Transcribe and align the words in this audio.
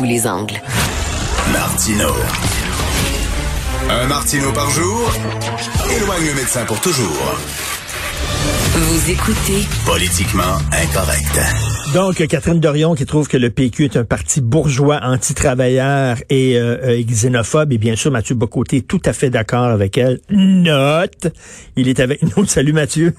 tous 0.00 0.06
les 0.06 0.26
angles. 0.26 0.54
Martino. 1.52 2.08
Un 3.90 4.06
Martino 4.06 4.50
par 4.52 4.70
jour 4.70 5.12
éloigne 5.94 6.26
le 6.26 6.34
médecin 6.36 6.64
pour 6.64 6.80
toujours. 6.80 7.38
Vous 8.72 9.10
écoutez 9.10 9.66
Politiquement 9.84 10.56
incorrect. 10.72 11.38
Donc, 11.92 12.26
Catherine 12.26 12.60
Dorion 12.60 12.94
qui 12.94 13.04
trouve 13.04 13.28
que 13.28 13.36
le 13.36 13.50
PQ 13.50 13.84
est 13.84 13.96
un 13.98 14.04
parti 14.04 14.40
bourgeois, 14.40 15.00
anti-travailleur 15.02 16.16
et, 16.30 16.56
euh, 16.56 16.78
euh, 16.82 17.02
xénophobe. 17.02 17.72
Et 17.74 17.78
bien 17.78 17.96
sûr, 17.96 18.10
Mathieu 18.10 18.34
Bocoté, 18.34 18.80
tout 18.80 19.02
à 19.04 19.12
fait 19.12 19.28
d'accord 19.28 19.66
avec 19.66 19.98
elle. 19.98 20.20
Note. 20.30 21.28
Il 21.76 21.88
est 21.88 22.00
avec 22.00 22.22
nous. 22.22 22.46
Salut 22.46 22.72
Mathieu. 22.72 23.14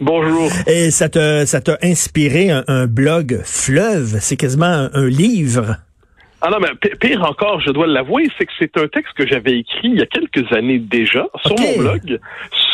Bonjour. 0.00 0.50
Et 0.66 0.90
ça 0.90 1.10
t'a, 1.10 1.44
ça 1.44 1.60
t'a 1.60 1.76
inspiré 1.82 2.50
un, 2.50 2.64
un 2.68 2.86
blog 2.86 3.42
fleuve. 3.44 4.16
C'est 4.22 4.36
quasiment 4.36 4.64
un, 4.64 4.90
un 4.94 5.08
livre. 5.08 5.76
Ah 6.44 6.50
non, 6.50 6.58
mais 6.58 6.70
pire 6.96 7.22
encore, 7.22 7.60
je 7.60 7.70
dois 7.70 7.86
l'avouer, 7.86 8.28
c'est 8.36 8.46
que 8.46 8.52
c'est 8.58 8.76
un 8.76 8.88
texte 8.88 9.12
que 9.14 9.24
j'avais 9.24 9.60
écrit 9.60 9.84
il 9.84 9.94
y 9.94 10.02
a 10.02 10.06
quelques 10.06 10.52
années 10.52 10.80
déjà 10.80 11.28
sur 11.46 11.54
mon 11.56 11.78
blog, 11.78 12.18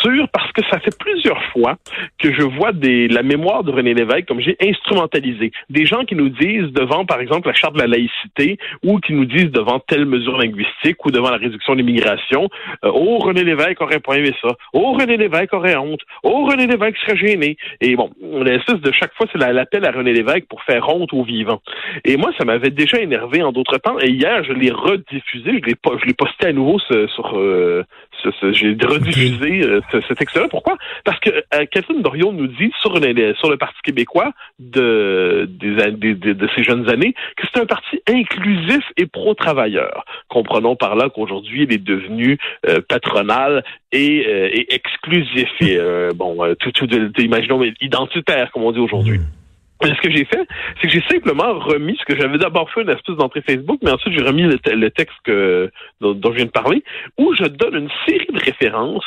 sur 0.01 0.27
parce 0.29 0.51
que 0.51 0.61
ça 0.69 0.79
fait 0.79 0.97
plusieurs 0.99 1.41
fois 1.51 1.77
que 2.19 2.33
je 2.33 2.41
vois 2.43 2.71
des 2.71 3.07
la 3.07 3.23
mémoire 3.23 3.63
de 3.63 3.71
René 3.71 3.93
Lévesque 3.93 4.25
comme 4.27 4.39
j'ai 4.39 4.55
instrumentalisé. 4.61 5.51
Des 5.69 5.85
gens 5.85 6.03
qui 6.05 6.15
nous 6.15 6.29
disent 6.29 6.71
devant, 6.73 7.05
par 7.05 7.19
exemple, 7.21 7.47
la 7.47 7.53
charte 7.53 7.75
de 7.75 7.79
la 7.79 7.87
laïcité 7.87 8.57
ou 8.83 8.99
qui 8.99 9.13
nous 9.13 9.25
disent 9.25 9.51
devant 9.51 9.79
telle 9.79 10.05
mesure 10.05 10.37
linguistique 10.37 11.05
ou 11.05 11.11
devant 11.11 11.29
la 11.29 11.37
réduction 11.37 11.73
de 11.73 11.79
l'immigration, 11.79 12.49
euh, 12.85 12.91
oh 12.93 13.17
René 13.19 13.43
Lévesque 13.43 13.81
aurait 13.81 13.99
pas 13.99 14.15
aimé 14.17 14.31
ça, 14.41 14.49
oh 14.73 14.93
René 14.93 15.17
Lévesque 15.17 15.53
aurait 15.53 15.75
honte, 15.75 16.01
oh 16.23 16.45
René 16.45 16.67
Lévesque 16.67 16.97
serait 17.05 17.17
gêné. 17.17 17.57
Et 17.81 17.95
bon, 17.95 18.09
l'espèce 18.43 18.81
de 18.81 18.91
chaque 18.91 19.13
fois 19.15 19.27
c'est 19.31 19.37
la- 19.37 19.53
l'appel 19.53 19.85
à 19.85 19.91
René 19.91 20.13
Lévesque 20.13 20.45
pour 20.49 20.61
faire 20.63 20.87
honte 20.89 21.13
aux 21.13 21.23
vivants. 21.23 21.61
Et 22.05 22.17
moi, 22.17 22.31
ça 22.37 22.45
m'avait 22.45 22.69
déjà 22.71 22.99
énervé 22.99 23.41
en 23.43 23.51
d'autres 23.51 23.77
temps. 23.77 23.97
Et 23.99 24.09
hier, 24.09 24.43
je 24.43 24.53
l'ai 24.53 24.71
rediffusé. 24.71 25.51
Je 25.61 25.65
l'ai 25.65 25.75
je 26.01 26.05
l'ai 26.05 26.13
posté 26.13 26.47
à 26.47 26.53
nouveau 26.53 26.79
ce- 26.79 27.07
sur. 27.07 27.37
euh, 27.37 27.83
ce- 28.23 28.51
j'ai 28.51 28.75
rediffusé 28.81 29.61
euh, 29.63 29.79
ce, 29.91 30.01
ce. 30.01 30.47
Pourquoi? 30.49 30.77
Parce 31.03 31.19
que 31.19 31.29
euh, 31.29 31.65
Catherine 31.71 32.01
Dorion 32.01 32.31
nous 32.31 32.47
dit 32.47 32.71
sur, 32.81 32.91
sur 33.37 33.49
le 33.49 33.57
Parti 33.57 33.79
québécois 33.83 34.31
de, 34.59 35.47
des, 35.49 36.13
de 36.15 36.49
ces 36.55 36.63
jeunes 36.63 36.89
années 36.89 37.13
que 37.37 37.47
c'est 37.51 37.59
un 37.59 37.65
parti 37.65 38.01
inclusif 38.07 38.83
et 38.97 39.05
pro-travailleur. 39.05 40.05
Comprenons 40.27 40.75
par 40.75 40.95
là 40.95 41.09
qu'aujourd'hui, 41.09 41.63
il 41.63 41.73
est 41.73 41.83
devenu 41.83 42.37
euh, 42.67 42.79
patronal 42.87 43.63
et, 43.91 44.25
euh, 44.27 44.49
et 44.51 44.73
exclusif 44.73 45.49
et 45.61 45.77
euh, 45.77 46.11
bon, 46.13 46.43
euh, 46.43 46.55
tout, 46.55 46.71
tout 46.71 46.87
de, 46.87 47.07
de- 47.07 47.21
imaginons 47.21 47.63
identitaire 47.81 48.51
comme 48.51 48.63
on 48.63 48.71
dit 48.71 48.79
aujourd'hui. 48.79 49.19
Et 49.81 49.87
Ce 49.87 50.01
que 50.01 50.11
j'ai 50.11 50.25
fait, 50.25 50.45
c'est 50.81 50.87
que 50.87 50.93
j'ai 50.93 51.03
simplement 51.09 51.57
remis 51.57 51.97
ce 51.99 52.05
que 52.05 52.19
j'avais 52.19 52.37
d'abord 52.37 52.69
fait 52.71 52.81
une 52.81 52.89
espèce 52.89 53.15
d'entrée 53.15 53.41
Facebook, 53.41 53.79
mais 53.81 53.91
ensuite 53.91 54.13
j'ai 54.13 54.23
remis 54.25 54.43
le, 54.43 54.57
te- 54.59 54.71
le 54.71 54.91
texte 54.91 55.15
dont, 56.01 56.13
dont 56.13 56.31
je 56.31 56.35
viens 56.37 56.45
de 56.45 56.51
parler, 56.51 56.83
où 57.17 57.33
je 57.33 57.45
donne 57.45 57.75
une 57.75 57.89
série 58.05 58.27
de 58.31 58.39
références 58.39 59.05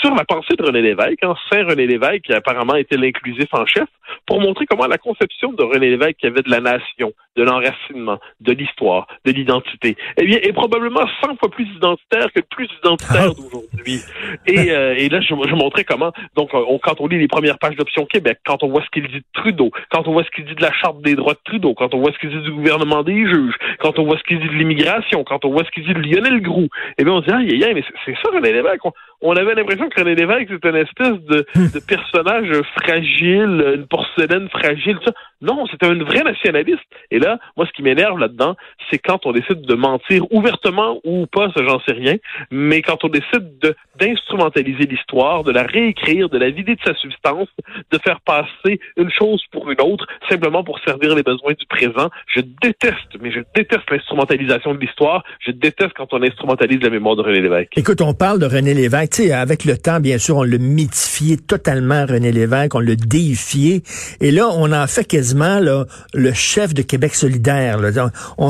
sur 0.00 0.12
la 0.14 0.24
pensée 0.24 0.56
de 0.56 0.64
René 0.64 0.82
Lévesque, 0.82 1.22
hein, 1.22 1.34
Saint 1.52 1.64
René 1.64 1.86
Lévesque, 1.86 2.22
qui 2.22 2.32
apparemment 2.32 2.74
était 2.74 2.96
l'inclusif 2.96 3.46
en 3.52 3.66
chef, 3.66 3.86
pour 4.26 4.40
montrer 4.40 4.66
comment 4.66 4.86
la 4.88 4.98
conception 4.98 5.52
de 5.52 5.62
René 5.62 5.90
Lévesque 5.90 6.16
qui 6.18 6.26
avait 6.26 6.42
de 6.42 6.50
la 6.50 6.60
nation, 6.60 7.12
de 7.40 7.44
l'enracinement, 7.44 8.18
de 8.40 8.52
l'histoire, 8.52 9.06
de 9.24 9.32
l'identité, 9.32 9.96
eh 10.18 10.24
bien, 10.26 10.38
est 10.42 10.52
probablement 10.52 11.06
100 11.22 11.36
fois 11.36 11.50
plus 11.50 11.66
identitaire 11.74 12.26
que 12.34 12.40
le 12.40 12.46
plus 12.50 12.68
identitaire 12.84 13.28
Ah. 13.30 13.34
d'aujourd'hui. 13.34 14.00
Et, 14.46 14.70
euh, 14.70 14.94
et 14.96 15.08
là, 15.08 15.20
je, 15.22 15.28
je 15.28 15.54
montrais 15.54 15.84
comment, 15.84 16.12
donc, 16.36 16.50
on- 16.52 16.78
quand 16.78 17.00
on 17.00 17.06
lit 17.06 17.18
les 17.18 17.28
premières 17.28 17.58
pages 17.58 17.76
d'Option 17.76 18.04
Québec, 18.04 18.38
quand 18.44 18.62
on 18.62 18.68
voit 18.68 18.82
ce 18.82 18.90
qu'il 18.90 19.06
dit 19.08 19.20
de 19.20 19.24
Trudeau, 19.32 19.70
quand 19.90 20.06
on 20.06 20.12
voit 20.12 20.24
ce 20.24 20.30
qu'il 20.30 20.44
dit 20.44 20.54
de 20.54 20.62
la 20.62 20.72
Charte 20.72 21.00
des 21.02 21.14
droits 21.14 21.32
de 21.34 21.40
Trudeau, 21.44 21.74
quand 21.74 21.94
on 21.94 22.00
voit 22.00 22.12
ce 22.12 22.18
qu'il 22.18 22.30
dit 22.30 22.42
du 22.42 22.52
gouvernement 22.52 23.02
des 23.02 23.26
juges, 23.26 23.54
quand 23.78 23.98
on 23.98 24.04
voit 24.04 24.18
ce 24.18 24.22
qu'il 24.24 24.38
dit 24.40 24.48
de 24.48 24.52
l'immigration, 24.54 25.24
quand 25.24 25.44
on 25.46 25.50
voit 25.50 25.64
ce 25.64 25.70
qu'il 25.70 25.84
dit 25.84 25.94
de 25.94 26.00
Lionel 26.00 26.40
Groux, 26.42 26.68
eh 26.98 27.04
bien, 27.04 27.12
on 27.14 27.22
se 27.22 27.26
dit, 27.26 27.32
aïe, 27.32 27.50
aïe, 27.54 27.64
aïe, 27.64 27.74
mais 27.74 27.84
c'est- 28.04 28.14
ça, 28.22 28.30
René 28.34 28.52
Lévesque. 28.52 28.84
On, 28.84 28.92
on 29.22 29.32
avait 29.32 29.54
l'impression 29.54 29.88
que 29.88 30.00
René 30.00 30.14
Lévesque, 30.14 30.48
c'était 30.50 30.70
une 30.70 30.76
espèce 30.76 31.20
de, 31.28 31.46
de 31.54 31.80
personnage 31.86 32.50
fragile, 32.82 33.74
une 33.76 33.86
porcelaine 33.86 34.48
fragile, 34.48 34.96
tout 34.96 35.06
ça. 35.06 35.12
Non, 35.42 35.66
c'était 35.70 35.86
un 35.86 35.94
vrai 35.94 36.22
nationaliste. 36.22 36.80
Et 37.10 37.18
là, 37.18 37.38
moi, 37.56 37.66
ce 37.66 37.72
qui 37.72 37.82
m'énerve 37.82 38.18
là-dedans, 38.18 38.56
c'est 38.90 38.98
quand 38.98 39.24
on 39.24 39.32
décide 39.32 39.62
de 39.62 39.74
mentir 39.74 40.30
ouvertement 40.30 41.00
ou 41.04 41.26
pas, 41.26 41.50
ça, 41.56 41.62
j'en 41.66 41.80
sais 41.80 41.92
rien, 41.92 42.16
mais 42.50 42.82
quand 42.82 43.04
on 43.04 43.08
décide 43.08 43.58
de 43.60 43.74
d'instrumentaliser 43.98 44.86
l'histoire, 44.86 45.44
de 45.44 45.52
la 45.52 45.62
réécrire, 45.62 46.30
de 46.30 46.38
la 46.38 46.48
vider 46.50 46.74
de 46.74 46.80
sa 46.82 46.94
substance, 46.94 47.48
de 47.90 47.98
faire 47.98 48.20
passer 48.22 48.80
une 48.96 49.10
chose 49.10 49.42
pour 49.52 49.70
une 49.70 49.80
autre, 49.80 50.06
simplement 50.28 50.64
pour 50.64 50.78
servir 50.80 51.14
les 51.14 51.22
besoins 51.22 51.52
du 51.52 51.66
présent. 51.66 52.08
Je 52.34 52.40
déteste, 52.62 53.20
mais 53.20 53.30
je 53.30 53.40
déteste 53.54 53.90
l'instrumentalisation 53.90 54.74
de 54.74 54.80
l'histoire. 54.80 55.22
Je 55.40 55.50
déteste 55.50 55.92
quand 55.96 56.12
on 56.12 56.22
instrumentalise 56.22 56.80
la 56.80 56.88
mémoire 56.88 57.16
de 57.16 57.22
René 57.22 57.40
Lévesque. 57.40 57.76
Écoute, 57.76 58.00
on 58.00 58.14
parle 58.14 58.38
de 58.38 58.46
René 58.46 58.72
Lévesque. 58.72 59.09
Sais, 59.12 59.32
avec 59.32 59.64
le 59.64 59.76
temps, 59.76 59.98
bien 59.98 60.18
sûr, 60.18 60.36
on 60.36 60.42
l'a 60.44 60.58
mythifié 60.58 61.36
totalement, 61.36 62.06
René 62.06 62.30
Lévesque. 62.30 62.74
On 62.74 62.80
l'a 62.80 62.94
déifié. 62.94 63.82
Et 64.20 64.30
là, 64.30 64.48
on 64.52 64.72
en 64.72 64.86
fait 64.86 65.04
quasiment 65.04 65.58
là, 65.58 65.86
le 66.14 66.32
chef 66.32 66.74
de 66.74 66.82
Québec 66.82 67.14
solidaire. 67.14 67.78
Là. 67.80 67.90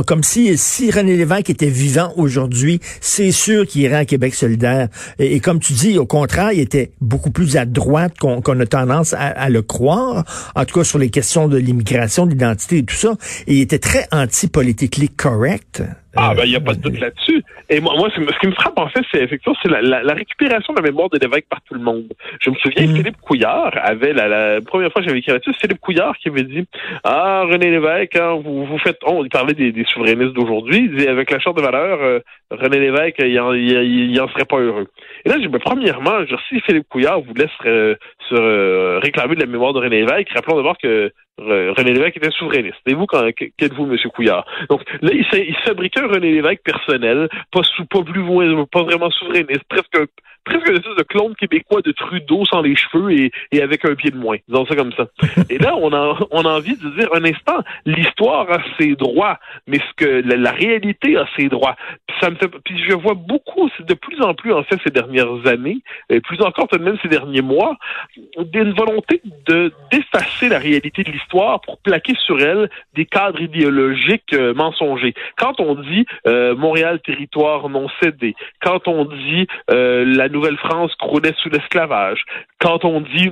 Comme 0.07 0.23
si, 0.23 0.57
si 0.59 0.91
René 0.91 1.17
Lévesque 1.17 1.51
était 1.51 1.71
vivant 1.71 2.13
aujourd'hui, 2.17 2.81
c'est 3.01 3.33
sûr 3.33 3.67
qu'il 3.67 3.83
irait 3.83 3.97
à 3.97 4.05
Québec 4.05 4.35
solidaire. 4.35 4.89
Et, 5.19 5.41
comme 5.41 5.61
tu 5.61 5.73
dis, 5.73 5.99
au 5.99 6.07
contraire, 6.07 6.53
il 6.53 6.61
était 6.61 6.93
beaucoup 7.01 7.31
plus 7.31 7.57
à 7.57 7.65
droite 7.65 8.19
qu'on 8.19 8.61
a 8.61 8.67
tendance 8.67 9.15
à, 9.17 9.49
le 9.49 9.63
croire. 9.63 10.25
En 10.55 10.65
tout 10.65 10.79
cas, 10.79 10.85
sur 10.85 10.99
les 10.99 11.11
questions 11.11 11.49
de 11.49 11.57
l'immigration, 11.57 12.27
de 12.27 12.33
l'identité 12.33 12.79
et 12.79 12.85
tout 12.85 12.97
ça. 12.97 13.15
Et 13.47 13.57
il 13.57 13.61
était 13.63 13.79
très 13.79 14.07
anti-politically 14.13 15.09
correct. 15.09 15.83
Ah 16.17 16.31
Euh, 16.31 16.35
ben 16.35 16.43
il 16.45 16.51
n'y 16.51 16.57
a 16.57 16.61
pas 16.61 16.75
de 16.75 16.81
doute 16.81 16.99
là-dessus. 16.99 17.43
Et 17.69 17.81
moi, 17.81 17.95
moi 17.97 18.09
ce, 18.15 18.21
qui 18.41 18.47
me 18.49 18.53
frappe 18.53 18.79
en 18.79 18.89
fait, 18.89 19.03
c'est 19.13 19.23
effectivement 19.23 19.57
c'est 19.63 19.71
la, 19.71 19.81
la, 19.81 20.03
la 20.03 20.15
récupération 20.15 20.73
de 20.75 20.81
la 20.81 20.89
mémoire 20.89 21.09
de 21.09 21.19
l'évêque 21.19 21.47
par 21.49 21.61
tout 21.63 21.75
le 21.75 21.81
monde. 21.81 22.07
Je 22.41 22.51
me 22.51 22.57
souviens, 22.57 22.87
Mm. 22.87 22.97
Philippe 22.97 23.21
Couillard 23.21 23.73
avait 23.83 24.13
la, 24.13 24.27
la 24.29 24.61
première 24.61 24.91
fois 24.93 25.03
que 25.03 25.07
j'avais 25.09 25.21
écrit 25.21 25.33
là-dessus, 25.33 25.53
Philippe 25.61 25.81
Couillard 25.81 26.17
qui 26.19 26.29
avait 26.29 26.43
dit 26.43 26.65
Ah 27.05 27.43
René 27.49 27.71
Lévesque, 27.71 28.17
hein, 28.17 28.41
vous 28.43 28.65
vous 28.67 28.79
faites 28.79 28.99
on 29.07 29.23
il 29.25 29.29
parlait 29.31 29.55
des, 29.55 29.71
des 29.73 29.85
souverainistes 29.85 30.33
d'aujourd'hui, 30.35 30.79
il 30.87 30.91
disait 30.97 31.09
avec 31.09 31.31
la 31.31 31.39
charte 31.39 31.57
de 31.57 31.63
valeur, 31.63 32.01
euh, 32.03 32.19
René 32.51 32.81
Lévesque, 32.81 33.17
il 33.21 33.39
en, 33.39 33.53
il, 33.53 33.69
il- 33.71 34.11
il 34.11 34.21
en 34.21 34.29
serait 34.29 34.45
pas 34.47 34.59
heureux. 34.59 34.89
Et 35.25 35.29
là, 35.29 35.37
j'ai 35.41 35.47
ben, 35.49 35.61
premièrement, 35.61 36.25
je, 36.29 36.35
si 36.49 36.61
Philippe 36.63 36.89
Couillard 36.89 37.21
vous 37.21 37.35
laisse 37.35 37.51
euh, 37.67 37.95
se 38.29 38.35
euh, 38.35 38.99
réclamer 39.01 39.37
de 39.37 39.41
la 39.41 39.47
mémoire 39.47 39.73
de 39.73 39.79
René 39.79 40.01
Lévesque, 40.05 40.31
rappelons 40.35 40.57
d'abord 40.57 40.77
que 40.79 41.13
René 41.39 41.95
Lévesque 41.95 42.17
était 42.19 42.31
souverainiste. 42.31 42.81
Et 42.87 42.95
vous, 42.95 43.07
qu'êtes-vous, 43.07 43.91
M. 43.91 43.97
Couillard? 44.15 44.45
Donc 44.69 44.83
là, 45.01 45.11
il, 45.13 45.25
il 45.49 45.57
fabriquait 45.65 46.01
un 46.01 46.09
René 46.09 46.33
Lévesque 46.33 46.63
personnel, 46.63 47.29
pas, 47.51 47.63
sous, 47.63 47.87
pas 47.87 48.03
plus 48.03 48.23
pas 48.67 48.83
vraiment 48.83 49.11
souverainiste, 49.11 49.65
presque 49.69 49.97
un- 49.97 50.07
presque 50.45 50.69
une 50.69 50.77
espèce 50.77 50.97
de 50.97 51.03
clone 51.03 51.35
québécois 51.35 51.83
de 51.83 51.93
Trudeau 51.93 52.45
sans 52.45 52.63
les 52.63 52.77
cheveux 52.77 53.13
et, 53.13 53.31
et 53.53 53.63
avec 53.63 53.85
un 53.85 53.95
pied 53.95 54.11
de 54.11 54.17
moins. 54.17 54.37
Disons 54.49 54.67
ça 54.67 54.77
comme 54.77 54.93
ça. 54.93 55.07
Et 55.49 55.59
là, 55.59 55.75
on 55.77 55.93
a, 55.93 56.19
on 56.31 56.43
a 56.43 56.49
envie 56.49 56.77
de 56.77 56.89
dire 56.91 57.09
un 57.15 57.25
instant, 57.25 57.59
l'histoire 57.87 58.51
a 58.51 58.59
ses 58.79 58.95
droits, 58.95 59.39
mais 59.67 59.79
ce 59.79 60.05
que 60.05 60.23
la, 60.27 60.51
réalité 60.53 61.17
a 61.17 61.27
ses 61.37 61.49
droits. 61.49 61.77
Puis 62.65 62.83
je 62.89 62.95
vois 62.95 63.15
beaucoup, 63.15 63.71
c'est 63.77 63.87
de 63.87 63.95
plus 63.95 64.21
en 64.21 64.35
plus 64.35 64.53
en 64.53 64.63
fait 64.65 64.79
ces 64.85 64.91
dernières 64.91 65.47
années, 65.47 65.79
et 66.09 66.21
plus 66.21 66.41
encore 66.43 66.69
de 66.69 66.79
même 66.79 66.99
ces 67.03 67.09
derniers 67.09 67.43
mois, 67.43 67.77
d'une 68.39 68.73
volonté 68.73 69.23
de 69.47 69.73
d'effacer 69.91 70.49
la 70.49 70.59
réalité 70.59 71.03
de 71.03 71.11
l'histoire 71.11 71.61
pour 71.61 71.79
plaquer 71.79 72.15
sur 72.25 72.41
elle 72.41 72.71
des 72.95 73.07
cadres 73.07 73.41
idéologiques 73.41 74.33
euh, 74.33 74.55
mensongers. 74.55 75.15
Quand 75.37 75.61
on 75.61 75.75
dit 75.75 76.07
euh, 76.27 76.55
Montréal 76.55 77.01
territoire 77.01 77.69
non 77.69 77.89
cédé, 78.03 78.35
quand 78.63 78.89
on 78.89 79.05
dit 79.05 79.47
euh, 79.71 80.05
la 80.05 80.29
Nouvelle-France 80.31 80.95
croulait 80.97 81.35
sous 81.43 81.49
l'esclavage, 81.49 82.23
quand 82.61 82.85
on 82.85 83.01
dit 83.01 83.31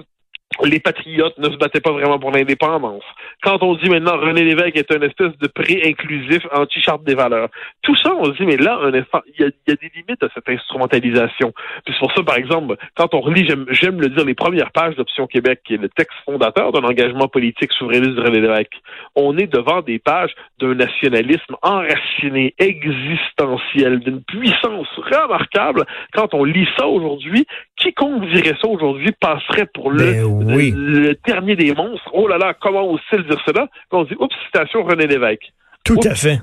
les 0.64 0.80
patriotes 0.80 1.38
ne 1.38 1.50
se 1.50 1.56
battaient 1.56 1.80
pas 1.80 1.92
vraiment 1.92 2.18
pour 2.18 2.32
l'indépendance. 2.32 3.04
Quand 3.42 3.62
on 3.62 3.74
dit 3.76 3.88
maintenant 3.88 4.16
René 4.18 4.42
Lévesque 4.42 4.76
est 4.76 4.92
un 4.92 5.00
espèce 5.02 5.36
de 5.38 5.46
pré-inclusif 5.46 6.46
anti-charte 6.52 7.04
des 7.04 7.14
valeurs, 7.14 7.48
tout 7.82 7.94
ça, 7.96 8.12
on 8.14 8.24
se 8.24 8.30
dit, 8.32 8.46
mais 8.46 8.56
là, 8.56 8.80
il 8.92 9.40
y 9.40 9.44
a, 9.44 9.50
des 9.66 9.90
limites 9.94 10.22
à 10.22 10.28
cette 10.34 10.48
instrumentalisation. 10.48 11.52
Puis 11.84 11.94
c'est 11.94 12.00
pour 12.00 12.12
ça, 12.12 12.22
par 12.22 12.36
exemple, 12.36 12.76
quand 12.96 13.14
on 13.14 13.20
relit, 13.20 13.46
j'aime, 13.46 13.66
j'aime 13.70 14.00
le 14.00 14.08
dire, 14.08 14.24
les 14.24 14.34
premières 14.34 14.72
pages 14.72 14.96
d'Option 14.96 15.26
Québec, 15.26 15.60
qui 15.64 15.74
est 15.74 15.78
le 15.78 15.88
texte 15.88 16.16
fondateur 16.24 16.72
d'un 16.72 16.82
engagement 16.82 17.28
politique 17.28 17.72
souverainiste 17.72 18.14
de 18.14 18.22
René 18.22 18.40
Lévesque, 18.40 18.80
on 19.14 19.36
est 19.38 19.46
devant 19.46 19.82
des 19.82 19.98
pages 19.98 20.34
d'un 20.60 20.74
nationalisme 20.74 21.56
enraciné, 21.62 22.54
existentiel, 22.58 24.00
d'une 24.00 24.22
puissance 24.22 24.88
remarquable. 24.96 25.84
Quand 26.12 26.34
on 26.34 26.44
lit 26.44 26.66
ça 26.76 26.86
aujourd'hui, 26.86 27.46
quiconque 27.76 28.26
dirait 28.32 28.56
ça 28.60 28.68
aujourd'hui 28.68 29.12
passerait 29.20 29.66
pour 29.72 29.90
le, 29.90 29.98
Ben 29.98 30.37
oui. 30.44 30.72
le, 30.76 31.00
le 31.00 31.18
dernier 31.26 31.56
des 31.56 31.74
monstres. 31.74 32.10
Oh 32.12 32.28
là 32.28 32.38
là, 32.38 32.54
comment 32.60 32.90
ose-t-il 32.90 33.24
dire 33.24 33.40
cela? 33.46 33.68
Quand 33.90 34.00
on 34.00 34.04
dit, 34.04 34.14
oups, 34.18 34.34
citation 34.46 34.82
René 34.84 35.06
Lévesque. 35.06 35.52
Tout 35.84 36.00
à 36.04 36.14
fait. 36.14 36.38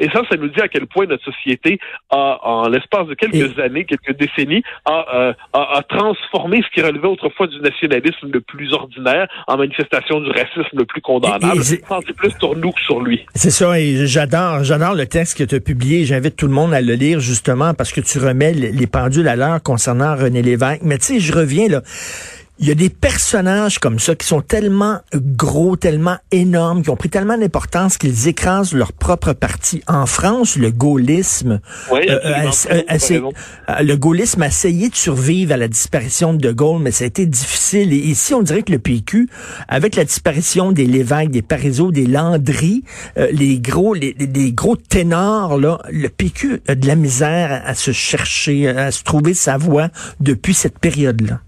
Et 0.00 0.08
ça, 0.08 0.22
ça 0.28 0.36
nous 0.36 0.48
dit 0.48 0.60
à 0.60 0.66
quel 0.66 0.86
point 0.86 1.06
notre 1.06 1.22
société 1.24 1.78
a, 2.10 2.40
en 2.42 2.68
l'espace 2.68 3.06
de 3.06 3.14
quelques 3.14 3.56
années, 3.60 3.84
quelques 3.84 4.16
décennies, 4.18 4.64
a, 4.84 5.34
a, 5.52 5.78
a, 5.78 5.82
transformé 5.82 6.62
ce 6.62 6.74
qui 6.74 6.84
relevait 6.84 7.06
autrefois 7.06 7.46
du 7.46 7.60
nationalisme 7.60 8.28
le 8.32 8.40
plus 8.40 8.72
ordinaire 8.72 9.28
en 9.46 9.56
manifestation 9.56 10.20
du 10.20 10.30
racisme 10.30 10.78
le 10.78 10.84
plus 10.84 11.00
condamnable. 11.00 11.62
C'est 11.62 11.82
plus 12.16 12.32
sur 12.40 12.56
nous 12.56 12.72
que 12.72 12.80
sur 12.80 13.00
lui. 13.00 13.24
C'est 13.36 13.50
ça, 13.50 13.78
et 13.78 14.06
j'adore, 14.06 14.64
j'adore 14.64 14.94
le 14.94 15.06
texte 15.06 15.38
que 15.38 15.44
tu 15.44 15.54
as 15.54 15.60
publié. 15.60 16.04
J'invite 16.04 16.34
tout 16.34 16.48
le 16.48 16.54
monde 16.54 16.74
à 16.74 16.80
le 16.80 16.94
lire 16.94 17.20
justement 17.20 17.74
parce 17.74 17.92
que 17.92 18.00
tu 18.00 18.18
remets 18.18 18.52
les 18.52 18.86
pendules 18.88 19.28
à 19.28 19.36
l'heure 19.36 19.62
concernant 19.62 20.16
René 20.16 20.42
Lévesque. 20.42 20.82
Mais 20.82 20.98
tu 20.98 21.04
sais, 21.04 21.20
je 21.20 21.32
reviens 21.32 21.68
là 21.68 21.82
il 22.58 22.68
y 22.68 22.70
a 22.70 22.74
des 22.74 22.90
personnages 22.90 23.78
comme 23.78 23.98
ça 23.98 24.14
qui 24.14 24.26
sont 24.26 24.42
tellement 24.42 25.00
gros, 25.14 25.74
tellement 25.74 26.18
énormes, 26.30 26.82
qui 26.82 26.90
ont 26.90 26.96
pris 26.96 27.08
tellement 27.08 27.38
d'importance 27.38 27.96
qu'ils 27.96 28.28
écrasent 28.28 28.74
leur 28.74 28.92
propre 28.92 29.32
parti. 29.32 29.82
En 29.88 30.04
France, 30.04 30.56
le 30.56 30.70
gaullisme, 30.70 31.60
euh, 31.90 31.96
euh, 31.98 32.50
euh, 32.70 33.82
le 33.82 33.96
gaullisme 33.96 34.42
a 34.42 34.48
essayé 34.48 34.90
de 34.90 34.94
survivre 34.94 35.54
à 35.54 35.56
la 35.56 35.66
disparition 35.66 36.34
de 36.34 36.38
De 36.38 36.52
Gaulle, 36.52 36.82
mais 36.82 36.90
ça 36.90 37.04
a 37.04 37.06
été 37.06 37.24
difficile. 37.24 37.92
Et 37.92 37.96
ici, 37.96 38.34
on 38.34 38.42
dirait 38.42 38.62
que 38.62 38.72
le 38.72 38.78
PQ, 38.78 39.28
avec 39.66 39.96
la 39.96 40.04
disparition 40.04 40.72
des 40.72 40.84
Lévesque, 40.84 41.30
des 41.30 41.42
Parizeau, 41.42 41.90
des 41.90 42.06
Landry, 42.06 42.84
les 43.16 43.58
gros, 43.60 43.94
les, 43.94 44.14
les, 44.18 44.52
gros 44.52 44.76
ténors, 44.76 45.58
là, 45.58 45.78
le 45.90 46.08
PQ 46.08 46.60
a 46.68 46.74
de 46.74 46.86
la 46.86 46.96
misère 46.96 47.62
à 47.64 47.74
se 47.74 47.92
chercher, 47.92 48.68
à 48.68 48.90
se 48.90 49.02
trouver 49.02 49.34
sa 49.34 49.56
voie 49.56 49.88
depuis 50.20 50.54
cette 50.54 50.78
période-là. 50.78 51.40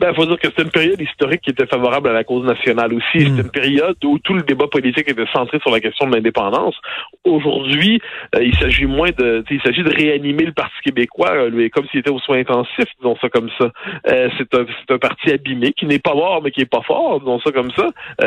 Ben, 0.00 0.14
faut 0.14 0.26
dire 0.26 0.38
que 0.38 0.48
c'est 0.54 0.62
une 0.62 0.70
période 0.70 1.00
historique 1.00 1.40
qui 1.40 1.50
était 1.50 1.66
favorable 1.66 2.08
à 2.08 2.12
la 2.12 2.24
cause 2.24 2.44
nationale 2.44 2.92
aussi. 2.92 3.20
C'est 3.20 3.30
hmm. 3.30 3.40
une 3.40 3.50
période 3.50 3.96
où 4.04 4.18
tout 4.18 4.34
le 4.34 4.42
débat 4.42 4.66
politique 4.66 5.08
était 5.08 5.26
centré 5.32 5.58
sur 5.60 5.70
la 5.70 5.80
question 5.80 6.06
de 6.06 6.14
l'indépendance. 6.14 6.76
Aujourd'hui, 7.24 8.00
euh, 8.36 8.42
il 8.42 8.54
s'agit 8.56 8.86
moins 8.86 9.10
de, 9.16 9.44
il 9.50 9.60
s'agit 9.62 9.82
de 9.82 9.90
réanimer 9.90 10.44
le 10.44 10.52
Parti 10.52 10.76
québécois, 10.84 11.32
euh, 11.32 11.68
comme 11.72 11.86
s'il 11.88 12.00
était 12.00 12.10
aux 12.10 12.18
soins 12.20 12.38
intensifs, 12.38 12.88
disons 12.98 13.16
ça 13.20 13.28
comme 13.28 13.50
ça. 13.58 13.70
Euh, 14.08 14.28
c'est 14.38 14.54
un, 14.54 14.66
c'est 14.66 14.94
un 14.94 14.98
parti 14.98 15.30
abîmé 15.30 15.72
qui 15.72 15.86
n'est 15.86 15.98
pas 15.98 16.14
mort 16.14 16.42
mais 16.42 16.50
qui 16.50 16.60
est 16.60 16.70
pas 16.70 16.82
fort, 16.82 17.20
disons 17.20 17.40
ça 17.40 17.50
comme 17.52 17.70
ça, 17.72 17.86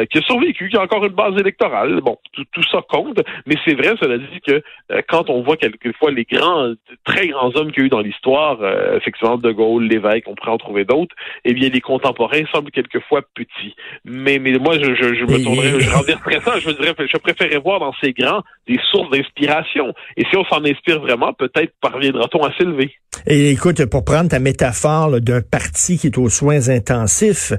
qui 0.09 0.17
a 0.17 0.21
survécu, 0.21 0.69
qui 0.69 0.77
a 0.77 0.81
encore 0.81 1.05
une 1.05 1.13
base 1.13 1.39
électorale. 1.39 2.01
Bon, 2.01 2.17
tout, 2.33 2.43
tout 2.51 2.63
ça 2.71 2.81
compte, 2.87 3.21
mais 3.45 3.55
c'est 3.65 3.75
vrai, 3.75 3.93
cela 3.99 4.17
dit 4.17 4.41
que 4.45 4.61
quand 5.07 5.29
on 5.29 5.41
voit 5.41 5.57
quelquefois 5.57 6.11
les 6.11 6.25
grands, 6.25 6.73
très 7.03 7.27
grands 7.27 7.51
hommes 7.55 7.71
qu'il 7.71 7.81
y 7.81 7.83
a 7.83 7.85
eu 7.87 7.89
dans 7.89 8.01
l'histoire, 8.01 8.59
effectivement 8.95 9.37
De 9.37 9.51
Gaulle, 9.51 9.85
Lévesque, 9.85 10.27
on 10.27 10.35
pourrait 10.35 10.51
en 10.51 10.57
trouver 10.57 10.85
d'autres 10.85 11.15
eh 11.51 11.53
bien, 11.53 11.69
les 11.69 11.81
contemporains 11.81 12.43
semblent 12.51 12.71
quelquefois 12.71 13.21
petits. 13.35 13.75
Mais, 14.05 14.39
mais 14.39 14.53
moi, 14.53 14.77
je, 14.77 14.95
je, 14.95 15.13
je 15.15 15.25
me 15.25 15.43
tournerais, 15.43 15.79
je 15.79 15.89
renverserais 15.95 16.39
ça. 16.39 16.59
Je 16.59 16.71
dirais, 16.71 16.95
je 16.97 17.17
préférerais 17.17 17.59
voir 17.59 17.79
dans 17.79 17.93
ces 18.01 18.13
grands 18.13 18.41
des 18.67 18.79
sources 18.89 19.09
d'inspiration. 19.09 19.93
Et 20.17 20.23
si 20.29 20.37
on 20.37 20.45
s'en 20.45 20.63
inspire 20.63 21.01
vraiment, 21.01 21.33
peut-être 21.33 21.73
parviendra-t-on 21.81 22.43
à 22.43 22.53
s'élever. 22.57 22.93
Et 23.27 23.51
écoute, 23.51 23.85
pour 23.85 24.05
prendre 24.05 24.29
ta 24.29 24.39
métaphore 24.39 25.19
d'un 25.19 25.41
parti 25.41 25.97
qui 25.97 26.07
est 26.07 26.17
aux 26.17 26.29
soins 26.29 26.69
intensifs, 26.69 27.53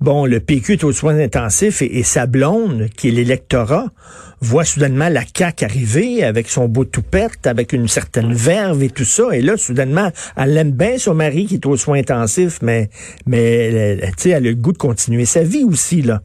bon, 0.00 0.26
le 0.26 0.40
PQ 0.40 0.74
est 0.74 0.84
aux 0.84 0.92
soins 0.92 1.18
intensifs 1.18 1.82
et, 1.82 1.98
et 1.98 2.02
sa 2.02 2.26
blonde, 2.26 2.88
qui 2.96 3.08
est 3.08 3.12
l'électorat, 3.12 3.86
voit 4.40 4.64
soudainement 4.64 5.08
la 5.08 5.22
CAQ 5.22 5.64
arriver 5.64 6.24
avec 6.24 6.48
son 6.48 6.68
beau 6.68 6.84
toupette, 6.84 7.46
avec 7.46 7.72
une 7.72 7.88
certaine 7.88 8.32
verve 8.32 8.82
et 8.82 8.90
tout 8.90 9.04
ça. 9.04 9.24
Et 9.32 9.40
là, 9.40 9.56
soudainement, 9.56 10.10
elle 10.36 10.56
aime 10.56 10.72
bien 10.72 10.98
son 10.98 11.14
mari 11.14 11.46
qui 11.46 11.54
est 11.54 11.66
aux 11.66 11.76
soins 11.76 11.98
intensifs, 11.98 12.58
mais, 12.62 12.90
mais 13.26 13.37
sais, 14.16 14.30
elle 14.30 14.46
a 14.46 14.50
le 14.50 14.54
goût 14.54 14.72
de 14.72 14.78
continuer 14.78 15.24
sa 15.24 15.42
vie 15.42 15.64
aussi, 15.64 16.02
là. 16.02 16.20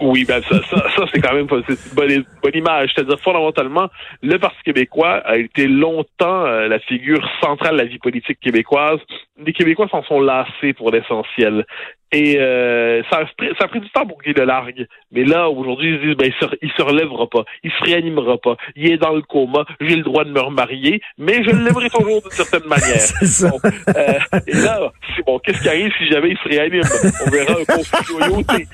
Oui, 0.00 0.24
ben 0.24 0.42
ça, 0.48 0.60
ça, 0.70 1.04
c'est 1.12 1.20
quand 1.20 1.34
même 1.34 1.46
une 1.50 1.76
bonne, 1.94 2.24
bonne 2.42 2.54
image. 2.54 2.90
C'est-à-dire, 2.94 3.18
fondamentalement, 3.20 3.88
le 4.22 4.38
Parti 4.38 4.58
québécois 4.64 5.22
a 5.24 5.36
été 5.36 5.66
longtemps 5.66 6.46
euh, 6.46 6.68
la 6.68 6.78
figure 6.78 7.26
centrale 7.40 7.72
de 7.72 7.82
la 7.82 7.84
vie 7.86 7.98
politique 7.98 8.38
québécoise. 8.40 8.98
Les 9.44 9.52
Québécois 9.52 9.88
s'en 9.90 10.02
sont 10.04 10.20
lassés 10.20 10.72
pour 10.72 10.90
l'essentiel. 10.90 11.64
Et 12.12 12.38
euh, 12.38 13.02
ça, 13.10 13.18
a 13.18 13.24
pris, 13.36 13.48
ça 13.58 13.64
a 13.64 13.68
pris 13.68 13.80
du 13.80 13.90
temps 13.90 14.06
pour 14.06 14.22
qu'il 14.22 14.32
le 14.32 14.44
largue. 14.44 14.86
Mais 15.10 15.24
là, 15.24 15.48
aujourd'hui, 15.48 15.90
ils 15.90 15.98
se 15.98 16.06
disent, 16.06 16.16
ben, 16.16 16.30
il 16.32 16.46
se, 16.46 16.54
il 16.62 16.70
se 16.70 16.82
relèvera 16.82 17.28
pas, 17.28 17.44
il 17.64 17.70
se 17.70 17.84
réanimera 17.84 18.38
pas, 18.38 18.56
il 18.76 18.92
est 18.92 18.96
dans 18.96 19.12
le 19.12 19.22
coma, 19.22 19.64
j'ai 19.80 19.96
le 19.96 20.02
droit 20.02 20.24
de 20.24 20.30
me 20.30 20.40
remarier, 20.40 21.00
mais 21.18 21.42
je 21.42 21.50
l'aimerai 21.50 21.90
toujours 21.90 22.22
d'une 22.22 22.30
certaine 22.30 22.68
manière. 22.68 22.96
Bon, 23.46 23.58
euh, 23.88 24.40
et 24.46 24.52
là, 24.52 24.92
c'est 25.14 25.24
bon, 25.24 25.38
qu'est-ce 25.40 25.60
qui 25.60 25.68
arrive 25.68 25.92
si 25.98 26.08
jamais 26.08 26.30
il 26.30 26.38
se 26.38 26.48
réanime? 26.48 26.82
On 27.26 27.30
verra 27.30 27.52
un 27.60 27.64
conflit 27.64 28.14
de 28.14 28.18
loyauté. 28.18 28.66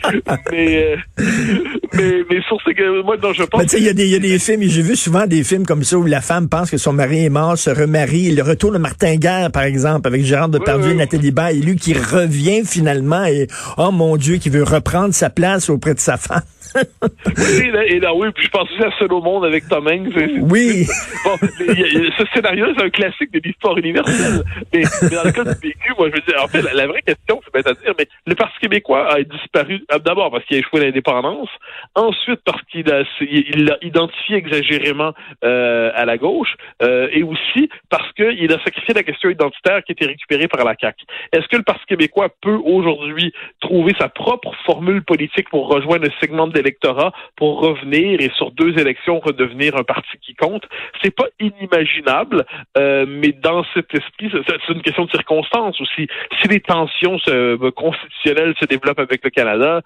Mais, 0.50 0.84
euh, 0.84 0.96
mais, 1.94 2.12
mais 2.30 2.42
sur 2.42 2.58
que 2.62 3.02
moi, 3.02 3.16
non, 3.22 3.32
je 3.32 3.42
pense... 3.42 3.72
il 3.72 3.84
y, 3.84 3.88
a 3.88 3.92
des, 3.92 4.06
y 4.06 4.14
a 4.14 4.18
des 4.18 4.38
films, 4.38 4.62
j'ai 4.62 4.82
vu 4.82 4.94
souvent 4.94 5.26
des 5.26 5.42
films 5.42 5.66
comme 5.66 5.82
ça 5.82 5.98
où 5.98 6.04
la 6.04 6.20
femme 6.20 6.48
pense 6.48 6.70
que 6.70 6.76
son 6.76 6.92
mari 6.92 7.24
est 7.24 7.30
mort, 7.30 7.58
se 7.58 7.70
remarie, 7.70 8.30
le 8.34 8.42
retour 8.42 8.72
de 8.72 8.78
Martin 8.78 9.16
Guerre, 9.16 9.50
par 9.50 9.64
exemple, 9.64 10.06
avec 10.06 10.24
Gérard 10.24 10.48
Depardieu 10.48 10.92
et 10.92 10.94
Nathalie 10.94 11.32
Baye, 11.32 11.60
lui 11.60 11.76
qui 11.76 11.94
revient 11.94 12.62
finalement 12.64 13.21
et, 13.24 13.46
oh 13.78 13.90
mon 13.90 14.16
Dieu, 14.16 14.36
qui 14.36 14.50
veut 14.50 14.64
reprendre 14.64 15.14
sa 15.14 15.30
place 15.30 15.70
auprès 15.70 15.94
de 15.94 16.00
sa 16.00 16.16
femme 16.16 16.42
oui, 17.26 17.70
et 17.88 18.00
là, 18.00 18.14
oui, 18.14 18.28
puis 18.34 18.46
je 18.46 18.50
pense 18.50 18.70
aussi 18.70 18.82
à 18.82 18.90
Seul 18.98 19.12
au 19.12 19.20
monde 19.20 19.44
avec 19.44 19.68
Tom 19.68 19.86
Hanks. 19.86 20.14
Oui. 20.40 20.86
Bon, 21.24 21.36
ce 21.38 22.24
scénario, 22.34 22.66
c'est 22.76 22.84
un 22.84 22.90
classique 22.90 23.32
de 23.32 23.40
l'histoire 23.44 23.76
universelle. 23.78 24.42
Mais, 24.72 24.82
dans 24.82 25.24
le 25.24 25.32
cas 25.32 25.44
du 25.44 25.54
Moi, 25.98 26.08
je 26.08 26.14
veux 26.14 26.22
dire, 26.26 26.42
en 26.42 26.48
fait, 26.48 26.62
la, 26.62 26.86
vraie 26.86 27.02
question, 27.02 27.40
c'est 27.44 27.52
bête 27.52 27.66
à 27.66 27.74
dire, 27.74 27.94
mais 27.98 28.06
le 28.26 28.34
Parti 28.34 28.58
québécois 28.60 29.12
a 29.12 29.22
disparu, 29.22 29.84
euh, 29.92 29.98
d'abord 29.98 30.30
parce 30.30 30.44
qu'il 30.44 30.56
a 30.56 30.60
échoué 30.60 30.80
l'indépendance, 30.80 31.48
ensuite 31.94 32.40
parce 32.44 32.62
qu'il 32.70 32.90
a, 32.90 33.02
l'a 33.20 33.76
identifié 33.82 34.36
exagérément 34.36 35.12
euh, 35.44 35.90
à 35.94 36.04
la 36.04 36.16
gauche, 36.18 36.54
euh, 36.82 37.08
et 37.12 37.22
aussi 37.22 37.68
parce 37.90 38.10
qu'il 38.12 38.52
a 38.52 38.62
sacrifié 38.64 38.94
la 38.94 39.02
question 39.02 39.28
identitaire 39.30 39.82
qui 39.84 39.92
était 39.92 40.06
récupérée 40.06 40.48
par 40.48 40.64
la 40.64 40.74
CAQ. 40.80 41.04
Est-ce 41.32 41.46
que 41.48 41.56
le 41.56 41.62
Parti 41.62 41.84
québécois 41.86 42.28
peut 42.40 42.58
aujourd'hui 42.64 43.32
trouver 43.60 43.94
sa 43.98 44.08
propre 44.08 44.54
formule 44.64 45.02
politique 45.02 45.48
pour 45.50 45.68
rejoindre 45.68 46.04
le 46.04 46.12
segment 46.20 46.46
de 46.46 46.54
l'électorat 46.54 47.12
pour 47.36 47.60
revenir 47.60 48.20
et 48.20 48.30
sur 48.36 48.52
deux 48.52 48.78
élections 48.78 49.20
redevenir 49.20 49.76
un 49.76 49.84
parti 49.84 50.16
qui 50.20 50.34
compte? 50.34 50.64
C'est 51.02 51.14
pas 51.14 51.26
inimaginable, 51.40 52.44
mais 52.76 53.32
dans 53.32 53.64
cet 53.74 53.92
esprit, 53.94 54.30
c'est 54.46 54.72
une 54.72 54.82
question 54.82 55.04
de 55.04 55.10
circonstance 55.10 55.71
aussi. 55.80 56.06
Si 56.40 56.48
les 56.48 56.60
tensions 56.60 57.18
euh, 57.28 57.70
constitutionnelles 57.72 58.54
se 58.60 58.66
développent 58.66 58.98
avec 58.98 59.24
le 59.24 59.30
Canada, 59.30 59.82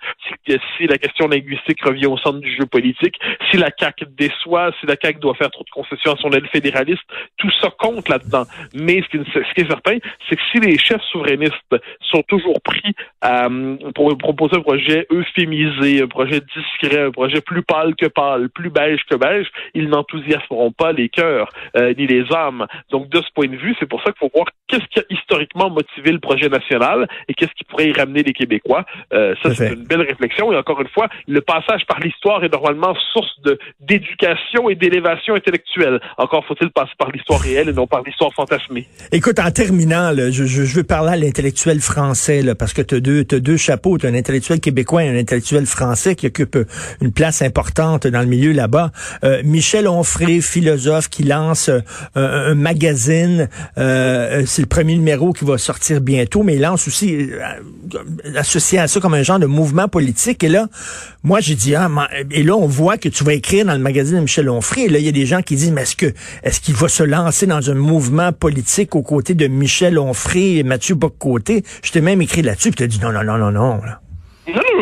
si, 0.47 0.87
la 0.87 0.99
question 0.99 1.29
linguistique 1.29 1.83
revient 1.85 2.07
au 2.07 2.17
centre 2.19 2.39
du 2.39 2.55
jeu 2.55 2.67
politique, 2.67 3.19
si 3.51 3.57
la 3.57 3.71
CAQ 3.77 4.07
déçoit, 4.17 4.73
si 4.81 4.87
la 4.87 4.97
CAQ 5.01 5.21
doit 5.21 5.35
faire 5.35 5.51
trop 5.51 5.65
de 5.65 5.71
concessions 5.71 6.13
à 6.13 6.17
son 6.17 6.31
aile 6.31 6.47
fédéraliste, 6.49 7.03
tout 7.37 7.51
ça 7.61 7.71
compte 7.79 8.09
là-dedans. 8.09 8.45
Mais 8.75 9.03
ce 9.03 9.19
qui, 9.19 9.61
est 9.61 9.69
certain, 9.69 9.99
c'est 10.29 10.37
que 10.37 10.43
si 10.53 10.59
les 10.61 10.79
chefs 10.79 11.03
souverainistes 11.13 11.55
sont 12.01 12.23
toujours 12.23 12.61
pris 12.63 12.95
à, 13.21 13.49
pour 13.95 14.17
proposer 14.19 14.57
un 14.57 14.61
projet 14.61 15.07
euphémisé, 15.11 16.03
un 16.03 16.09
projet 16.09 16.41
discret, 16.55 17.05
un 17.07 17.11
projet 17.11 17.41
plus 17.41 17.63
pâle 17.63 17.95
que 17.95 18.07
pâle, 18.07 18.49
plus 18.51 18.71
beige 18.71 19.01
que 19.09 19.17
beige, 19.17 19.49
ils 19.75 19.89
n'enthousiasmeront 19.89 20.73
pas 20.73 20.93
les 20.93 21.09
cœurs 21.09 21.49
euh, 21.77 21.95
ni 21.97 22.07
les 22.07 22.25
âmes. 22.33 22.67
Donc 22.91 23.09
de 23.09 23.19
ce 23.19 23.31
point 23.35 23.49
de 23.49 23.57
vue, 23.57 23.75
c'est 23.79 23.89
pour 23.89 24.03
ça 24.03 24.13
qu'il 24.13 24.19
faut 24.21 24.31
voir 24.35 24.47
qu'est-ce 24.69 24.87
qui 24.87 25.01
a 25.01 25.05
historiquement 25.11 25.71
motivé 25.77 26.11
le 26.13 26.19
projet 26.19 26.49
national 26.49 27.07
et 27.29 27.35
qu'est-ce 27.35 27.53
qui 27.53 27.65
pourrait 27.65 27.89
y 27.89 27.93
ramener 27.93 28.23
les 28.23 28.33
Québécois. 28.33 28.85
Euh, 29.13 29.35
ça, 29.43 29.55
c'est 29.55 29.73
une 29.73 29.85
belle 29.85 30.03
réflexion. 30.03 30.53
Et 30.53 30.57
encore 30.57 30.81
une 30.81 30.89
fois, 30.89 31.09
le 31.29 31.41
passage 31.41 31.85
par 31.87 32.01
l'histoire 32.01 32.43
est 32.45 32.53
normalement 32.53 32.95
source 33.13 33.41
de 33.45 33.59
d'éducation 33.81 34.69
et 34.71 34.75
d'élévation 34.75 35.35
intellectuelle. 35.35 36.01
Encore 36.19 36.45
faut-il 36.47 36.71
passer 36.71 36.93
par 36.99 37.11
l'histoire 37.11 37.41
réelle 37.41 37.69
et 37.69 37.73
non 37.73 37.87
par 37.87 38.03
l'histoire 38.03 38.33
fantasmée. 38.35 38.87
Écoute, 39.13 39.39
en 39.39 39.51
terminant, 39.51 40.13
je, 40.15 40.45
je, 40.45 40.77
veux 40.77 40.85
parler 40.85 41.13
à 41.13 41.17
l'intellectuel 41.17 41.81
français, 41.81 42.43
là, 42.43 42.55
parce 42.55 42.73
que 42.73 42.83
tu 42.83 42.97
as 42.97 43.01
deux, 43.01 43.25
as 43.31 43.41
deux 43.41 43.57
chapeaux. 43.57 43.99
Tu 43.99 44.07
un 44.07 44.15
intellectuel 44.15 44.61
québécois 44.61 45.05
et 45.05 45.09
un 45.09 45.17
intellectuel 45.17 45.67
français 45.67 46.15
qui 46.15 46.27
occupe 46.27 46.59
une 47.01 47.13
place 47.13 47.43
importante 47.43 48.07
dans 48.07 48.21
le 48.21 48.27
milieu 48.27 48.53
là-bas. 48.53 48.91
Euh, 49.25 49.43
Michel 49.45 49.89
Onfray, 49.89 50.41
philosophe, 50.41 51.09
qui 51.09 51.23
lance 51.23 51.69
euh, 51.69 51.81
un, 52.15 52.55
magazine. 52.55 53.49
Euh, 53.79 54.43
c'est 54.47 54.63
le 54.63 54.69
premier 54.69 54.95
numéro 54.95 55.33
qui 55.33 55.45
va 55.45 55.59
sortir 55.67 56.01
bientôt, 56.01 56.43
mais 56.43 56.55
il 56.55 56.61
lance 56.61 56.87
aussi 56.87 57.29
associé 58.37 58.79
à 58.79 58.89
ça 58.89 59.01
comme 59.01 59.15
un 59.15 59.23
genre 59.23 59.39
de 59.39 59.47
mouvement 59.47 59.89
politique. 59.89 60.45
Et 60.45 60.49
là, 60.49 60.69
moi, 61.23 61.41
j'ai 61.41 61.55
dit 61.55 61.75
ah, 61.75 61.91
et 62.31 62.43
là, 62.43 62.57
on 62.57 62.67
voit 62.67 62.99
que 62.99 63.09
tu 63.09 63.25
vas 63.25 63.35
écrire 63.35 63.67
dans 63.67 63.75
le 63.75 63.81
magazine 63.81 64.17
de 64.17 64.23
Michel 64.23 64.49
Onfray. 64.49 64.85
Et 64.85 64.89
là, 64.89 64.99
il 64.99 65.05
y 65.05 65.09
a 65.09 65.13
des 65.13 65.27
gens 65.27 65.43
qui 65.43 65.57
disent 65.57 65.73
mais 65.73 65.83
est-ce 65.83 65.97
que 65.97 66.13
est-ce 66.43 66.61
qu'il 66.61 66.75
va 66.75 66.89
se 66.89 67.03
lancer 67.03 67.47
dans 67.47 67.71
un 67.71 67.75
mouvement 67.75 68.33
politique 68.33 68.95
aux 68.95 69.03
côtés 69.03 69.35
de 69.35 69.49
Michel 69.49 69.99
Onfray 69.99 70.59
et 70.59 70.63
Mathieu 70.63 70.95
Boccoté? 70.95 71.65
Je 71.83 71.91
t'ai 71.91 72.01
même 72.01 72.23
écrit 72.23 72.43
là-dessus, 72.43 72.71
puis 72.71 72.79
tu 72.79 72.83
as 72.85 72.87
dit 72.87 73.01
non, 73.01 73.13
non, 73.13 73.25
non, 73.25 73.39
non, 73.39 73.51
non. 73.51 73.67
Non, 73.77 73.81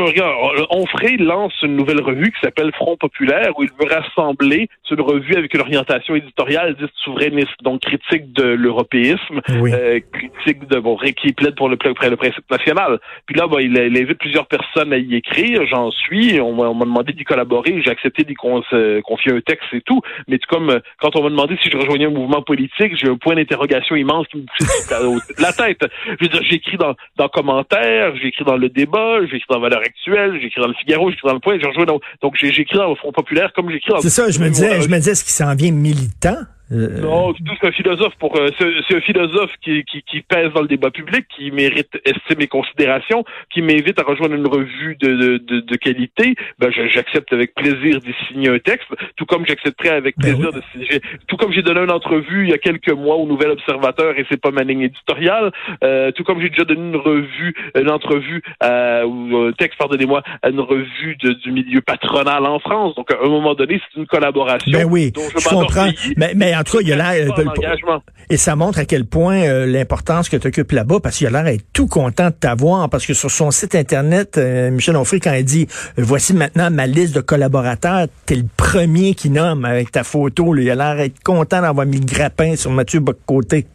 regarde, 0.03 0.67
Onfray 0.71 1.17
lance 1.17 1.53
une 1.63 1.77
nouvelle 1.77 2.01
revue 2.01 2.33
qui 2.33 2.41
s'appelle 2.43 2.73
Front 2.75 2.97
populaire, 2.97 3.51
où 3.59 3.63
il 3.63 3.71
veut 3.79 3.89
rassembler, 3.89 4.69
c'est 4.89 4.95
une 4.95 5.01
revue 5.01 5.37
avec 5.37 5.55
une 5.55 5.61
orientation 5.61 6.15
éditoriale 6.15 6.75
dite 6.77 6.91
souverainiste, 6.97 7.63
donc 7.63 7.81
critique 7.81 8.33
de 8.33 8.45
l'européisme, 8.45 9.41
euh, 9.51 10.01
critique 10.13 10.67
de, 10.69 10.79
bon, 10.81 10.97
qui 10.97 11.33
plaide 11.33 11.55
pour 11.55 11.69
le, 11.69 11.77
le 11.85 12.17
principe 12.17 12.51
national. 12.51 12.99
Puis 13.27 13.37
là, 13.37 13.47
bah, 13.47 13.61
il, 13.61 13.77
il, 13.77 14.03
invite 14.03 14.19
plusieurs 14.19 14.47
personnes 14.47 14.93
à 14.93 14.99
y 14.99 15.15
écrire, 15.15 15.67
j'en 15.67 15.91
suis, 15.91 16.41
on, 16.41 16.55
m'a 16.55 16.85
demandé 16.85 17.13
d'y 17.13 17.25
collaborer, 17.25 17.83
j'ai 17.85 17.91
accepté 17.91 18.25
d'y 18.25 18.35
confier 18.35 19.33
un 19.33 19.41
texte 19.41 19.69
et 19.73 19.81
tout, 19.81 20.01
mais 20.29 20.39
comme 20.49 20.81
quand 21.01 21.17
on 21.17 21.23
m'a 21.23 21.31
demandé 21.31 21.57
si 21.63 21.71
je 21.71 21.77
rejoignais 21.77 22.07
un 22.07 22.11
mouvement 22.11 22.43
politique, 22.43 22.97
j'ai 22.97 23.09
un 23.09 23.17
point 23.17 23.35
d'interrogation 23.35 23.97
immense 23.97 24.27
qui 24.29 24.39
me 24.39 24.47
pousse 24.47 25.39
la 25.39 25.53
tête. 25.53 25.85
Je 26.07 26.25
veux 26.25 26.29
dire, 26.29 26.43
j'écris 26.49 26.77
dans, 26.77 26.95
dans 27.17 27.29
commentaires, 27.29 28.15
j'écris 28.17 28.45
dans 28.45 28.57
le 28.57 28.69
débat, 28.69 29.21
j'écris 29.23 29.47
dans 29.49 29.61
Valeurs 29.61 29.84
Actuelles, 29.85 30.39
j'écris 30.41 30.61
dans 30.61 30.69
le 30.69 30.75
Figaro, 30.75 31.11
j'écris 31.11 31.29
dans 31.29 31.35
le 31.35 31.41
Point, 31.41 31.59
j'ai 31.59 31.85
dans, 31.85 32.01
donc 32.23 32.35
j'écris 32.37 32.77
dans 32.77 32.89
le 32.89 32.95
Front 32.95 33.13
populaire 33.13 33.53
comme 33.55 33.71
j'écris 33.71 33.93
dans... 33.93 34.01
C'est 34.01 34.11
ça, 34.11 34.31
je 34.31 34.39
me 34.39 34.49
disais, 34.49 34.81
je 34.81 34.89
me 34.89 34.97
disais, 34.97 35.13
est-ce 35.13 35.25
qu'il 35.25 35.33
s'en 35.33 35.55
vient 35.55 35.73
militant? 35.73 36.39
Euh, 36.73 37.01
non, 37.01 37.35
c'est 37.61 37.69
un 37.69 37.73
philosophe 37.73 38.15
pour 38.19 38.35
euh, 38.39 38.49
c'est 38.59 38.97
un 38.97 39.01
philosophe 39.03 39.51
qui, 39.63 39.85
qui, 39.85 40.03
qui, 40.03 40.23
pèse 40.23 40.51
dans 40.55 40.63
le 40.63 40.69
débat 40.69 40.91
public, 40.91 41.27
qui 41.37 41.51
mérite 41.51 41.91
estime 42.07 42.41
et 42.41 42.47
considération, 42.47 43.23
qui 43.53 43.61
m'invite 43.61 43.99
à 43.99 44.03
rejoindre 44.03 44.35
une 44.35 44.47
revue 44.47 44.97
de, 44.99 45.37
de, 45.39 45.61
de, 45.61 45.77
qualité. 45.77 46.35
Ben 46.59 46.71
j'accepte 46.73 47.33
avec 47.35 47.55
plaisir 47.55 48.01
d'y 48.01 48.15
signer 48.29 48.49
un 48.49 48.59
texte, 48.59 48.89
tout 49.17 49.27
comme 49.27 49.45
j'accepterais 49.47 49.91
avec 49.91 50.17
ben 50.17 50.33
plaisir 50.33 50.53
de 50.53 50.63
signer. 50.73 51.03
Tout 51.27 51.37
comme 51.37 51.53
j'ai 51.53 51.63
donné 51.63 51.81
une 51.81 51.91
entrevue 51.91 52.45
il 52.45 52.51
y 52.51 52.55
a 52.55 52.59
quelques 52.59 52.93
mois 52.93 53.17
au 53.17 53.27
Nouvel 53.27 53.51
Observateur 53.51 54.19
et 54.19 54.25
c'est 54.31 54.41
pas 54.41 54.51
ma 54.51 54.63
ligne 54.63 54.83
éditoriale. 54.83 55.53
Euh, 55.83 56.13
tout 56.13 56.25
comme 56.25 56.41
j'ai 56.41 56.49
déjà 56.49 56.65
donné 56.65 56.81
une 56.81 56.97
revue, 56.97 57.55
une 57.75 57.91
entrevue 57.91 58.43
ou 58.63 59.37
un 59.37 59.53
texte, 59.53 59.79
pardonnez-moi, 59.79 60.23
à 60.41 60.49
une 60.49 60.61
revue 60.61 61.17
du 61.17 61.53
milieu 61.53 61.83
patronal 61.83 62.47
en 62.47 62.59
France. 62.59 62.95
Donc 62.95 63.13
à 63.13 63.19
un 63.23 63.29
moment 63.29 63.55
donné, 63.55 63.83
c'est 63.85 64.01
une 64.01 64.07
collaboration. 64.07 64.79
Ben 64.79 64.89
oui, 64.89 65.13
je, 65.15 65.49
comprends. 65.49 65.91
Mais, 66.17 66.33
mais 66.35 66.54
en 66.57 66.63
tout 66.63 66.79
cas, 66.79 66.83
il 66.83 66.93
a 66.93 67.15
l'air. 67.15 67.35
Euh, 67.39 67.99
et 68.31 68.37
ça 68.37 68.57
montre 68.57 68.79
à 68.79 68.85
quel 68.85 69.05
point 69.05 69.43
euh, 69.43 69.67
l'importance 69.67 70.29
que 70.29 70.37
tu 70.37 70.49
occupes 70.49 70.73
là-bas, 70.73 71.01
parce 71.03 71.19
qu'il 71.19 71.27
a 71.27 71.31
l'air 71.31 71.45
d'être 71.45 71.65
tout 71.73 71.87
content 71.87 72.27
de 72.27 72.35
t'avoir, 72.35 72.89
parce 72.89 73.07
que 73.07 73.15
sur 73.15 73.31
son 73.31 73.51
site 73.51 73.75
Internet, 73.75 74.39
euh, 74.39 74.71
Michel 74.71 74.97
Onfray, 74.97 75.21
quand 75.21 75.33
il 75.35 75.45
dit 75.45 75.67
Voici 75.97 76.35
maintenant 76.35 76.71
ma 76.71 76.87
liste 76.87 77.15
de 77.15 77.21
collaborateurs, 77.21 78.07
t'es 78.27 78.37
le 78.37 78.47
premier 78.57 79.15
qui 79.15 79.31
nomme 79.31 79.65
avec 79.65 79.93
ta 79.93 80.05
photo. 80.05 80.55
il 80.57 80.71
a 80.71 80.75
l'air 80.75 80.97
d'être 80.97 81.23
content 81.23 81.61
d'avoir 81.61 81.87
mis 81.87 81.99
le 81.99 82.07
grappin 82.07 82.57
sur 82.57 82.71
Mathieu 82.71 83.01
Boccoté. 83.01 83.67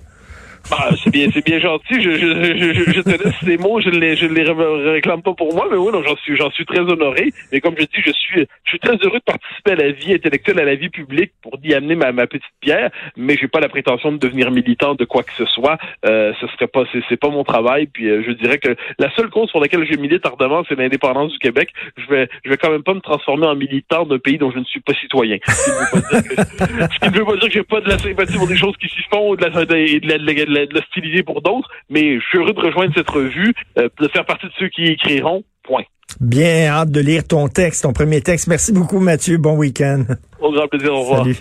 Bah, 0.69 0.89
c'est 1.03 1.09
bien, 1.11 1.27
c'est 1.33 1.45
bien 1.45 1.59
gentil. 1.59 2.01
Je, 2.01 2.11
je, 2.11 2.73
je, 2.73 2.91
je 2.91 3.01
te 3.01 3.09
laisse 3.09 3.35
ces 3.43 3.57
mots. 3.57 3.79
Je 3.81 3.89
ne 3.89 3.99
les, 3.99 4.15
je 4.15 4.25
les 4.25 4.43
réclame 4.91 5.21
pas 5.21 5.33
pour 5.33 5.53
moi, 5.53 5.67
mais 5.71 5.77
oui, 5.77 5.91
j'en 6.05 6.15
suis, 6.17 6.35
j'en 6.35 6.51
suis 6.51 6.65
très 6.65 6.79
honoré. 6.79 7.31
Mais 7.51 7.59
comme 7.59 7.75
je 7.77 7.83
dis, 7.83 8.01
je 8.05 8.11
suis, 8.11 8.47
je 8.63 8.69
suis 8.69 8.79
très 8.79 8.95
heureux 8.97 9.19
de 9.19 9.23
participer 9.23 9.71
à 9.71 9.75
la 9.75 9.91
vie 9.91 10.13
intellectuelle, 10.13 10.59
à 10.59 10.65
la 10.65 10.75
vie 10.75 10.89
publique 10.89 11.31
pour 11.41 11.53
y 11.63 11.73
amener 11.73 11.95
ma, 11.95 12.11
petite 12.27 12.43
pierre. 12.61 12.91
Mais 13.17 13.37
j'ai 13.39 13.47
pas 13.47 13.59
la 13.59 13.69
prétention 13.69 14.11
de 14.11 14.17
devenir 14.17 14.51
militant 14.51 14.95
de 14.95 15.05
quoi 15.05 15.23
que 15.23 15.33
ce 15.37 15.45
soit. 15.45 15.77
Euh, 16.05 16.33
ce 16.39 16.47
serait 16.47 16.67
pas, 16.67 16.83
c'est, 16.91 17.17
pas 17.17 17.29
mon 17.29 17.43
travail. 17.43 17.87
Puis 17.87 18.09
euh, 18.09 18.23
je 18.25 18.31
dirais 18.31 18.59
que 18.59 18.75
la 18.99 19.09
seule 19.15 19.29
cause 19.29 19.51
pour 19.51 19.61
laquelle 19.61 19.85
je 19.89 19.97
milite 19.97 20.25
ardemment, 20.25 20.63
c'est 20.67 20.75
l'indépendance 20.75 21.31
du 21.31 21.39
Québec. 21.39 21.69
Je 21.97 22.13
vais, 22.13 22.29
je 22.43 22.49
vais 22.49 22.57
quand 22.57 22.69
même 22.69 22.83
pas 22.83 22.93
me 22.93 23.01
transformer 23.01 23.47
en 23.47 23.55
militant 23.55 24.05
d'un 24.05 24.19
pays 24.19 24.37
dont 24.37 24.51
je 24.51 24.59
ne 24.59 24.65
suis 24.65 24.81
pas 24.81 24.93
citoyen. 24.93 25.37
Ce 25.47 25.65
qui 25.65 25.71
ne 25.71 27.17
veut 27.17 27.25
pas 27.25 27.35
dire 27.35 27.47
que, 27.47 27.53
j'ai 27.53 27.63
pas 27.63 27.81
de 27.81 27.89
la 27.89 27.97
sympathie 27.97 28.37
pour 28.37 28.47
des 28.47 28.57
choses 28.57 28.77
qui 28.77 28.87
s'y 28.87 29.01
font 29.11 29.31
ou 29.31 29.35
de 29.35 29.43
la, 29.43 29.49
de 29.49 30.07
la, 30.07 30.17
de 30.17 30.25
la 30.25 30.45
de 30.45 30.48
l'hostiliser 30.49 31.23
pour 31.23 31.41
d'autres, 31.41 31.69
mais 31.89 32.19
je 32.19 32.25
suis 32.25 32.37
heureux 32.37 32.53
de 32.53 32.59
rejoindre 32.59 32.93
cette 32.95 33.09
revue, 33.09 33.53
euh, 33.77 33.89
de 33.99 34.07
faire 34.07 34.25
partie 34.25 34.47
de 34.47 34.51
ceux 34.59 34.69
qui 34.69 34.85
écriront. 34.85 35.43
Point. 35.63 35.83
Bien, 36.19 36.67
hâte 36.67 36.91
de 36.91 36.99
lire 36.99 37.27
ton 37.27 37.47
texte, 37.47 37.83
ton 37.83 37.93
premier 37.93 38.21
texte. 38.21 38.47
Merci 38.47 38.73
beaucoup, 38.73 38.99
Mathieu. 38.99 39.37
Bon 39.37 39.55
week-end. 39.55 40.03
Au 40.41 40.51
grand 40.51 40.67
plaisir. 40.67 40.93
Au 40.93 41.01
revoir. 41.01 41.23
Salut. 41.23 41.37